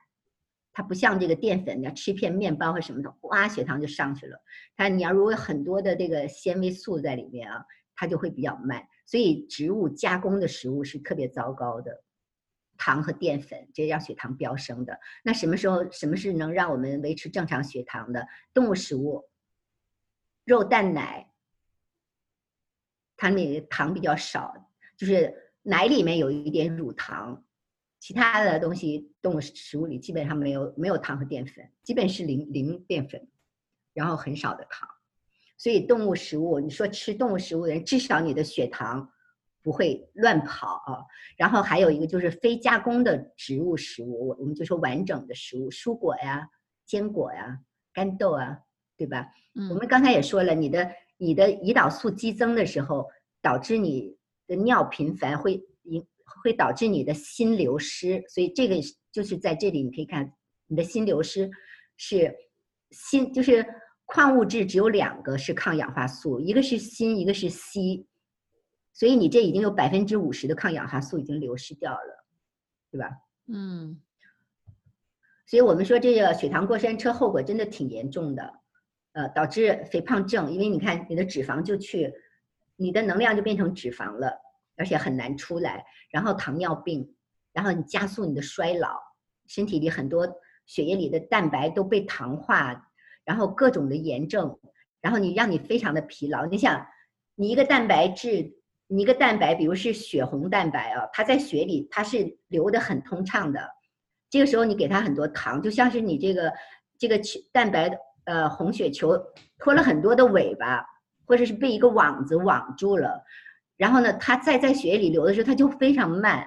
[0.71, 4.39] 它不像这个淀粉，你要吃一片面包或什么的，哇，血糖就上去了。
[4.77, 8.87] 它你要如果很多的这个纤维素在里面啊，它就会比较慢。
[9.05, 12.03] 所以植物加工的食物是特别糟糕的，
[12.77, 14.97] 糖和淀粉这让血糖飙升的。
[15.23, 18.25] 那什么时候什么是能让我们维持正常血糖的？
[18.53, 19.27] 动物食物，
[20.45, 21.30] 肉蛋奶。
[23.21, 24.51] 它那糖比较少，
[24.97, 25.31] 就是
[25.61, 27.45] 奶里面有一点乳糖，
[27.99, 33.27] 其他的东西动物食物里基本上没有没有糖和淀粉，基本是零零淀粉，
[33.93, 34.89] 然后很少的糖，
[35.55, 39.07] 所以动物食物，你说吃动物食物的人，至少你的血糖
[39.61, 41.05] 不会乱跑啊。
[41.37, 46.49] 然后还有一个就是非加工的植物食物，我我们就说完整的食物，蔬果呀、
[46.87, 47.59] 坚果呀、
[47.93, 48.61] 干豆啊，
[48.97, 49.27] 对吧？
[49.53, 50.89] 嗯我们刚才也说了，你的
[51.21, 53.07] 你的胰岛素激增的时候，
[53.43, 58.75] 导致你的尿频繁，会引会导致你的锌流失，所以这个
[59.11, 60.33] 就是在这里你可以看，
[60.65, 61.47] 你的锌流失
[61.95, 62.35] 是
[62.89, 63.63] 锌，就是
[64.05, 68.03] 矿物质只有两个是抗氧化素，一个是锌，一个是硒，
[68.91, 72.25] 所以你这已经有百分之五十的抗氧化素已经流失掉了，
[72.89, 73.11] 对吧？
[73.45, 74.01] 嗯，
[75.45, 78.60] 所以我们说这个血糖过山车后果真的挺严重的。
[79.13, 82.13] 呃，导致肥胖症，因为你看你的脂肪就去，
[82.77, 84.39] 你的能量就变成脂肪了，
[84.77, 85.83] 而且很难出来。
[86.11, 87.13] 然后糖尿病，
[87.51, 88.97] 然后你加速你的衰老，
[89.47, 90.25] 身体里很多
[90.65, 92.89] 血液里的蛋白都被糖化，
[93.25, 94.57] 然后各种的炎症，
[95.01, 96.45] 然后你让你非常的疲劳。
[96.45, 96.87] 你想，
[97.35, 98.53] 你一个蛋白质，
[98.87, 103.69] 你一个蛋白，比如是血红蛋白啊，它在血里它是流的很通畅的，
[104.29, 106.53] 这个时候你给它很多糖，就像是你这个
[106.97, 107.19] 这个
[107.51, 107.91] 蛋白。
[108.25, 109.17] 呃，红血球
[109.57, 110.85] 拖了很多的尾巴，
[111.25, 113.23] 或者是被一个网子网住了，
[113.77, 116.45] 然后呢，它再在血液里流的时候，它就非常慢，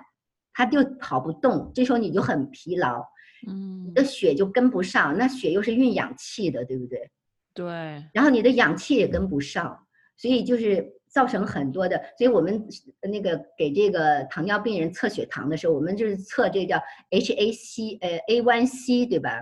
[0.53, 1.71] 它就跑不动。
[1.75, 3.05] 这时候你就很疲劳，
[3.49, 7.11] 嗯，你的血就跟不上，那血又是运氧气的，对不对？
[7.53, 7.67] 对。
[8.13, 11.97] 然后你的氧气也跟不上，所以就是造成很多的。
[12.19, 12.67] 所以我们
[13.03, 16.77] 那个给这个糖尿病人测血糖的时候，我们就是测这个叫
[17.11, 19.41] HAC，呃，A1C，对吧？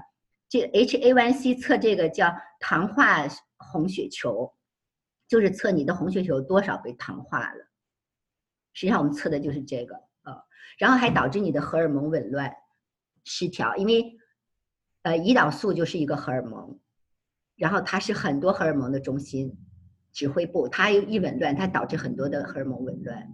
[0.52, 4.52] 这 HA1C 测这个叫糖化红血球，
[5.26, 7.70] 就是测你的红血球多少被糖化了。
[8.74, 10.44] 实际上我们测的就是这个啊，
[10.76, 12.54] 然后还导致你的荷尔蒙紊乱
[13.24, 14.14] 失调，因为
[15.04, 16.78] 呃胰岛素就是一个荷尔蒙，
[17.56, 19.56] 然后它是很多荷尔蒙的中心
[20.12, 23.26] 指挥部，它一紊乱，它导致很多的荷尔蒙紊乱，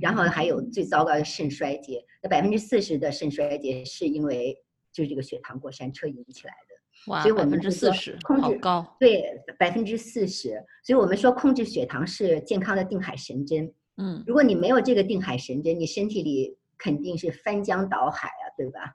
[0.00, 4.60] 然后还有最糟糕的肾衰竭，那百分之四十的肾衰竭是因为。
[4.94, 9.24] 就是这个血糖过山车引起来的，哇，所以我们之四十，控制高，对，
[9.58, 10.50] 百分之四十。
[10.84, 13.74] 所以我们说控制血糖是健康的定海神针。
[13.96, 18.94] 嗯，如果你没有这个定海神针，你身体里肯定是翻江倒海啊，对吧？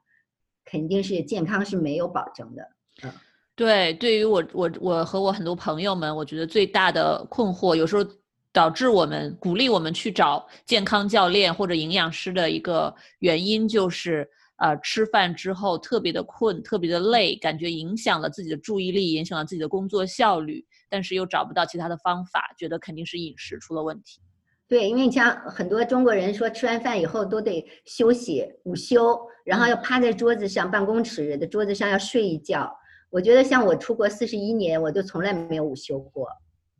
[0.63, 2.63] 肯定是健康是没有保证的。
[3.03, 3.11] 嗯，
[3.53, 8.05] 对，对于我我我和我很多朋友们，我觉得最大的困惑，有时候
[8.53, 14.25] 导致我们鼓励我们去找健康教练或者营养师的一个原因就是。
[14.59, 24.19] 呃，吃饭之后特别的困，特别的累，感觉影响了自己的注意力，影响了自己的工作效率，但是又找不到其他的方法，觉得肯定是饮食出了问题。
[24.67, 32.71] 对，因为你像很多中国人说，吃完饭以后都得休息午休，然后要趴在桌子上，办公室的桌子上要睡一觉。
[33.09, 36.27] 我觉得像我出国四十一年，我就从来没有午休过，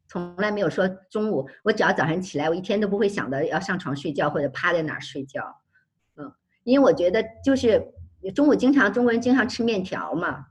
[0.08, 5.42] 从来没有说中午，我只要早上起来，我一天都不会想到要上床睡觉或者趴在哪儿睡觉。
[6.70, 7.84] 因为我觉得就是
[8.36, 10.46] 中午经常中国人经常吃面条嘛，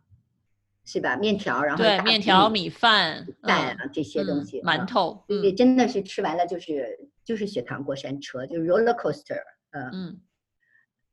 [0.85, 1.17] 是吧？
[1.17, 10.21] 面条，然后对面条、米饭、蛋啊这些东西，馒头，对，真的是吃完了就是就是血糖过山车，就是 roller coaster，嗯嗯。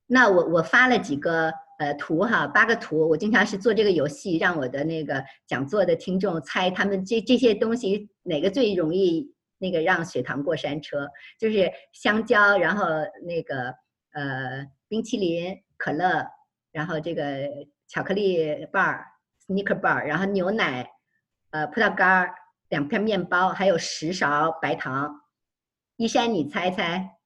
[0.07, 12.85] 那我我发了几个呃图哈，八个图，我经常是做这个游戏，让我的那个讲座的听众猜他们这这些东西哪个最容易那个让血糖过山车，就是香蕉，然后
[13.25, 13.75] 那个
[14.13, 14.65] 呃。
[14.95, 16.25] 冰淇淋、可乐，
[16.71, 17.49] 然后这个
[17.85, 19.05] 巧克力棒儿、
[19.45, 20.89] Snicker bar，然后牛奶，
[21.49, 22.33] 呃，葡萄干儿，
[22.69, 25.13] 两片面包，还有十勺白糖。
[25.97, 27.17] 一山，你猜猜？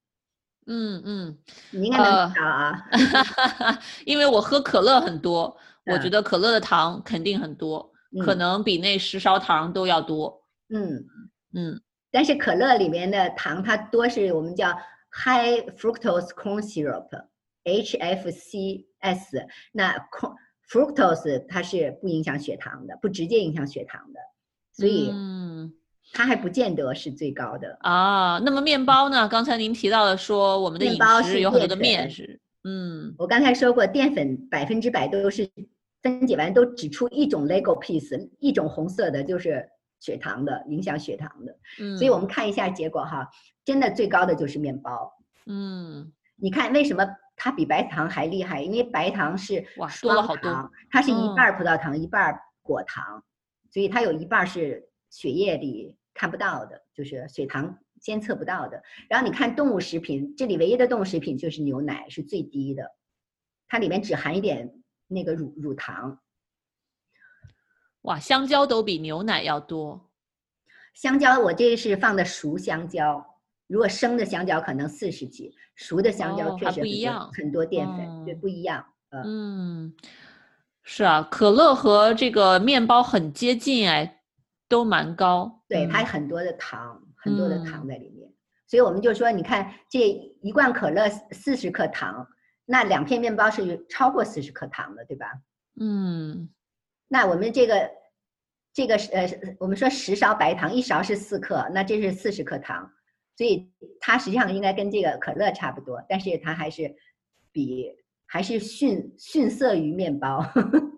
[0.66, 1.38] 嗯嗯，
[1.70, 2.90] 你应该能猜啊，
[4.04, 5.56] 因为我喝可乐很多，
[5.86, 7.94] 我觉得可乐的糖肯定很多，
[8.26, 10.42] 可能比那十勺糖都要多。
[10.74, 11.06] 嗯
[11.54, 11.80] 嗯，
[12.10, 14.72] 但是可乐里面的糖它多是我们叫
[15.12, 17.08] high fructose corn syrup。
[17.64, 19.96] HFCs，那
[20.70, 24.20] fructose 它是不影响血糖的，不直接影响血糖的，
[24.74, 25.12] 所以
[26.12, 28.40] 它还不见得是最高的啊。
[28.44, 29.28] 那么面包呢？
[29.28, 35.50] 刚才您提到了说我们的饮食有很多的面食，嗯，我刚才说过淀粉百分之百都是
[36.02, 39.68] 分解完都只出一种 Lego piece，一种红色的就是
[40.00, 41.58] 血糖的，影响血糖的。
[41.80, 43.28] 嗯，所以我们看一下结果哈，
[43.66, 45.12] 真的最高的就是面包。
[45.46, 47.06] 嗯，你看为什么？
[47.40, 53.24] 它比白糖还厉害，因为白糖是双糖，它是一半葡萄糖一半果糖，
[53.72, 58.84] 所以它有一半是血液里看不到的，就是血糖监测不到的。
[59.10, 62.92] 然后你看动物食品，这里唯一的动物食品就是牛奶是最低的，
[63.68, 66.20] 它里面只含一点那个乳乳糖。
[68.02, 70.12] 哇，香蕉都比牛奶要多。
[70.94, 73.29] 香蕉我这是放的熟香蕉，
[73.70, 78.84] 如果生的香蕉可能四十几，熟的香蕉确实不一样很多淀粉，对，哦不一样。
[79.12, 79.94] 呃，嗯，
[80.84, 84.22] 是啊，可乐和这个面包很接近，哎，
[84.68, 85.62] 都蛮高。
[85.68, 88.28] 对，嗯它很多的糖，很多的糖嗯在里面，
[88.68, 90.10] 所以我们就说，你看这
[90.42, 92.28] 一罐可乐四十克糖，
[92.66, 95.32] 那两片面包是超过四十克糖的，对吧？
[95.80, 96.50] 嗯
[97.08, 97.90] 那我们这个
[98.74, 99.28] 这个是呃，
[99.60, 102.92] 我们说十勺白糖，一勺是四克，那这是四十克糖，
[103.40, 103.72] 所以
[104.02, 106.94] 它实际上应该跟这个可乐差不多，但是它还是
[107.54, 107.86] 比
[108.28, 110.44] 还是逊逊色于面包。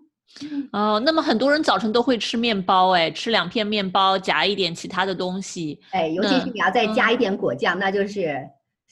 [0.72, 8.36] 哦，那么很多人早晨都会吃面包，哎，吃两片面包夹一点其他的东西哎，尤其是你要再加嗯一点果酱，那就是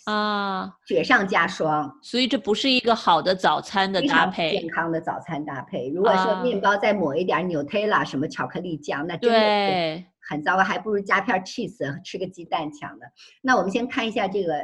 [0.05, 1.93] 啊，雪上加霜。
[2.05, 4.69] 所以这不是一个好的早餐的搭配健。
[4.69, 5.89] 康的早餐搭配。
[5.89, 13.07] 如果说啊面包再抹一点 Nutella 什么巧克力酱，那真的很糟糕，还不如加片 cheese 吃个鸡蛋强呢。
[13.43, 14.55] 那我们先看一下这个，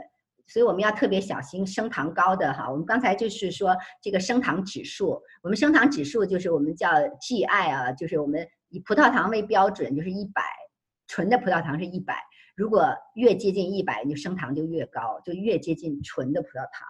[0.47, 2.71] 所以我们要特别小心升糖高的哈。
[2.71, 10.43] 我们刚才就是说这个升糖指数，我们升糖指数就是我们叫 GI 啊，就是我们以葡萄糖为标准，就是一百，
[11.09, 12.17] 纯的葡萄糖是一百。
[12.55, 16.87] 如果越接近一百，你就升糖就越高，就越接近纯的葡萄糖。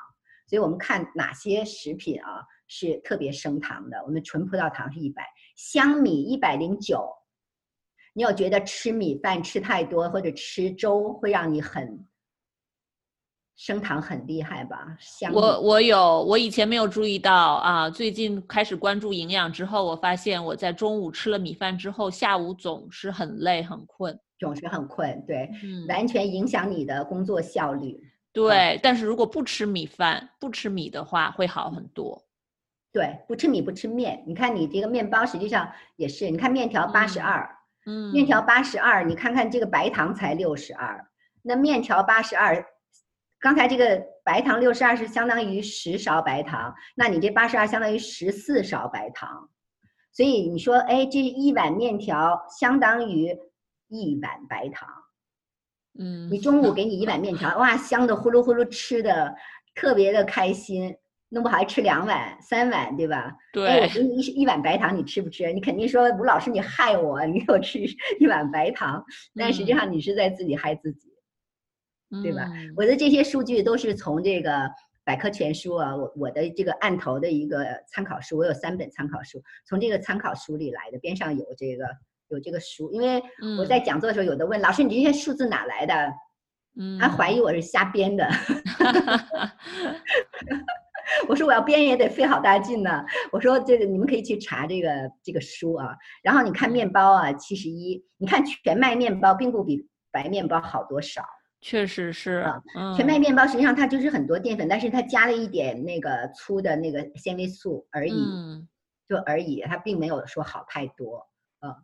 [0.49, 4.01] 所以我们看哪些食品啊是特别升糖的。
[4.05, 5.25] 我们纯葡萄糖是一百，
[5.57, 7.09] 香米一百零九。
[8.17, 12.03] 你有觉得吃米饭吃太多或者吃粥会让你很
[13.57, 14.97] 升糖很厉害吧？
[14.99, 24.19] 香我我有，我以前没有注意到啊，最近开始关注营养之后，我发现我在中午吃了米饭之后，下午总是很累很困。
[24.39, 28.03] 总是很困，对，嗯，完全影响你的工作效率。
[28.33, 28.81] 对。
[28.83, 32.25] 但是如果不吃米饭，不吃米的话，会好很多。
[32.93, 37.56] 对，不吃米不吃面，你看你这个面包实际上也是，你看面条八十二，
[37.87, 41.07] 嗯，面条八十二，你看看这个白糖才六十二，
[41.43, 42.66] 那面条八十二，
[43.39, 49.49] 刚才这个白糖六十二是相当于十勺白糖，那你这八十二相当于十四勺白糖，
[50.12, 53.39] 所以你说，哎，这一碗面条相当于
[53.89, 54.89] 一碗白糖，
[55.97, 59.32] 嗯，你中午 给你一碗面条，哇，香的呼噜呼噜吃的
[59.76, 60.97] 特别的开心，
[61.29, 63.37] 弄不好还吃两碗、三碗，对吧？
[63.66, 65.53] 哎，我对，给你一一碗白糖，你吃不吃？
[65.53, 69.05] 你肯定说吴老师你害我，你给我吃一一碗白糖，
[69.35, 71.12] 但实际嗯上你是在自己害自己。
[72.22, 74.70] 对吧嗯我的这些数据都是从这个
[75.03, 81.85] 百科全书啊，我我的这个案头的一个参考书，我有三本参考书，从这个参考书里来的，边上有这个
[82.29, 83.16] 有这个书，因为
[83.59, 86.12] 我嗯在讲座的时候，有的问老师你这些数字哪来的？
[86.79, 88.24] 嗯，他怀疑我是瞎编的。
[91.29, 93.05] 我说我要编也得费好大劲呢。
[93.33, 94.91] 我说这个你们可以去查这个
[95.23, 101.23] 这个书啊，然后你看面包啊，七十一，你看全麦面包并不比白面包好多少。
[101.62, 108.69] 确实是啊，嗯，全麦面包实际上它就是很多淀粉，但是它加了一点那个粗的那个纤维素而已，嗯
[109.09, 111.27] 就而已，它并没有说好太多。
[111.61, 111.75] 嗯，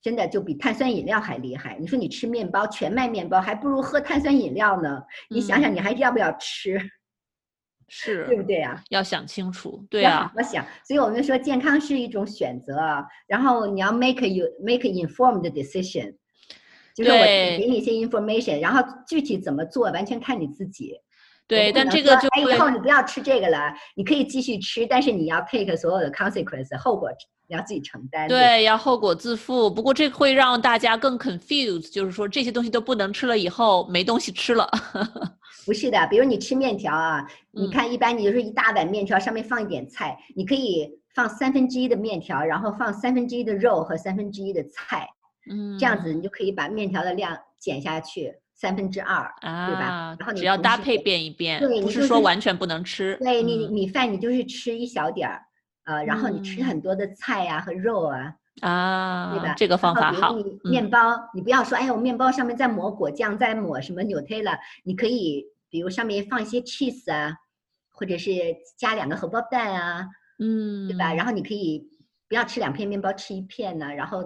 [0.00, 1.76] 真的就比碳酸饮料还厉害。
[1.80, 5.02] 你说你吃面包，全麦面包还不如喝碳酸饮料呢。
[5.28, 6.80] 你想想，嗯你还要不要吃？
[7.88, 10.64] 是，对不对啊、要想清楚，对啊，我想。
[10.86, 16.14] 所以我们说健康是一种选择啊，然后你要 make you make informed decision，
[16.94, 21.00] 就是我给你一些 information，然后具体怎么做完全看你自己。
[21.46, 27.10] 对，但这个就哎，以后你不要吃这个了，你可以继续吃，但是你要 take 所有的 consequence 后果，
[27.48, 28.28] 你要自己承担。
[28.28, 29.70] 对，要后果自负。
[29.70, 34.70] 不过这会让大家更 confused，就是说这些东西都不能吃了，以后没东西吃了。
[35.66, 45.08] 不是的，比如你吃面条啊，你嗯看一般你就是一大碗面条，上面放一点菜，你可以放三分之一的面条，然后放三分之一的肉和三分之一的菜，
[45.50, 49.30] 嗯，这样子你就可以把面条的量减下去三分之二。
[49.42, 53.16] 对，吧然后你只要搭配变一变，对不是说完全不能吃。
[53.20, 55.42] 对你嗯米饭你就是吃一小点儿，
[55.88, 59.54] 呃，然后你吃嗯很多的菜呀、和肉啊，啊，对吧？
[59.56, 60.34] 这个方法好
[60.64, 60.98] 面包，
[61.32, 67.34] 你不要说，哎呀，我面包上面再抹果酱，再抹什么 Nutella，你可以比如上面放一些 cheese 啊，
[67.90, 68.30] 或者是
[68.76, 70.06] 加两个荷包蛋啊，
[70.38, 71.14] 嗯，对吧？
[71.14, 71.88] 然后你可以
[72.28, 74.22] 不要吃两片面包，吃一片呢，然后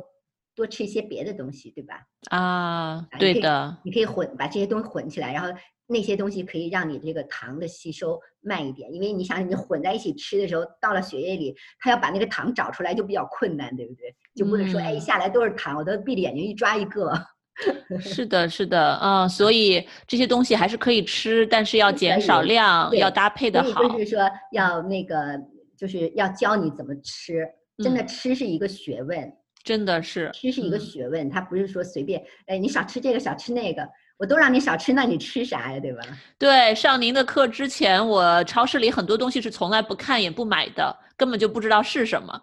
[0.54, 2.00] 多吃一些别的东西，对吧？
[2.30, 5.48] 啊，对的，你可以混把这些东西混起来，然后
[5.86, 14.14] 那些东西可以让你这个糖的吸收慢一点，因为你想你混在一起吃的时候，到了血液里，它要把那个糖找出来就比较困难，对不对？
[14.34, 17.12] 就不能说、哎一嗯下来都是糖，我都闭着眼睛一抓一个。
[18.00, 23.82] 是的，是的，嗯，所以这些东西还是可以吃，但是要减少量，要搭配的好。
[23.90, 24.20] 就是说
[24.52, 25.38] 要那个，
[25.76, 27.46] 就是要教你怎么吃，
[27.76, 29.30] 真的嗯吃是一个学问。
[29.64, 33.88] 真的是吃是一个嗯学问，它不是说随便，哎，你少吃这个，少吃那个，
[34.18, 36.02] 我都让你少吃，那你吃啥呀，对吧？
[36.38, 42.34] 对，上您的课之前，我超市里很多东西是从来不看也不买的，根本就不知道是什么。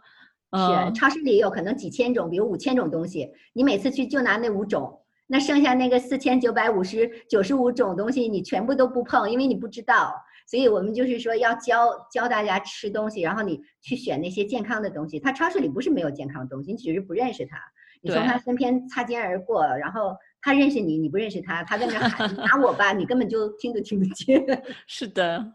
[0.51, 10.13] 是，嗯，超市里有可能几千种，比如五千种东西，你每次去就拿那五种，那剩下那个四千九百五十九十五种东西，你全部都不碰，因为你不知道。
[10.49, 15.19] 所以我们就是说要教教大家吃东西，然后你去选那些健康的东西。
[15.19, 17.57] 它超市里不是没有健康的东西，你只是不认识它，
[18.01, 24.43] 你从对它身边擦肩而过，然后他认识你，你不认识他，他在那喊你拿我吧，你根本就听都听不见。
[24.87, 25.53] 是的。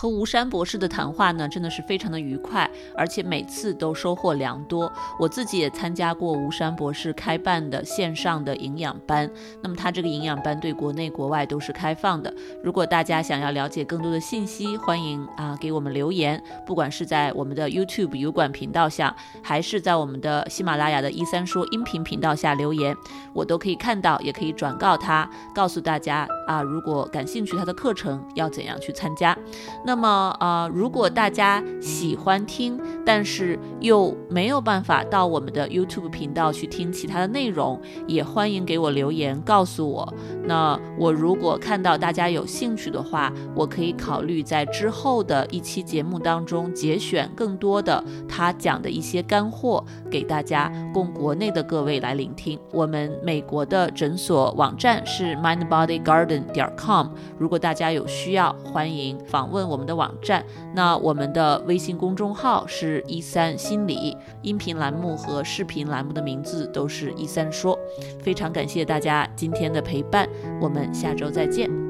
[0.00, 4.90] 和吴山博士的谈话呢，真的是非常的愉快，而且每次都收获良多。
[5.18, 9.30] 我自己也参加过吴山博士开办的线上的营养班，
[9.60, 12.32] 那么他这个营养班对国内国外都是开放的。
[12.64, 22.96] 如果大家想要了解更多的信息，欢迎啊给我们留言，不管是在我们的 YouTube 油管频道下，还是在我们的喜马拉雅的一三说音频频道下留言，
[23.34, 29.36] 我都可以看到，也可以转告他，告诉大家啊，如果感兴趣他的课程要怎样去参加。
[29.84, 37.76] 那那么呃，如果大家喜欢听，但是又没有办法到我们的 YouTube 频道去听其他的内容，
[38.06, 40.14] 也欢迎给我留言告诉我。
[40.44, 52.56] 那我如果看到大家有兴趣的话，我可以考虑在之后的一期节目当中节选更多的他讲的一些干货给大家，供国内的各位来聆听。
[52.72, 60.44] 我们美国的诊所网站是 mindbodygarden 点 com，如果大家有需要，欢迎访问我我们的网站。
[60.74, 67.78] 那我们的微信公众号是一三心理，音频栏目和视频栏目的名字都是一三说。
[68.22, 70.28] 非常感谢大家今天的陪伴，
[70.60, 71.89] 我们下周再见。